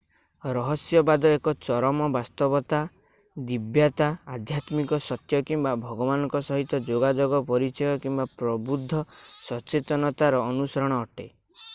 ରହସ୍ୟବାଦ 0.57 1.31
ଏକ 1.33 1.51
ଚରମ 1.65 2.05
ବାସ୍ତବତା 2.15 2.79
ଦିବ୍ୟତା 3.51 4.07
ଆଧ୍ୟାତ୍ମିକ 4.37 4.99
ସତ୍ୟ 5.09 5.43
କିମ୍ବା 5.51 5.75
ଭଗବାନଙ୍କ 5.83 6.43
ସହିତ 6.49 6.81
ଯୋଗାଯୋଗ 6.89 7.43
ପରିଚୟ 7.53 7.93
କିମ୍ବା 8.07 8.27
ପ୍ରବୁଦ୍ଧ 8.43 9.05
ସଚେତନତାର 9.51 10.41
ଅନୁସରଣ 10.49 11.01
ଅଟେ 11.07 11.29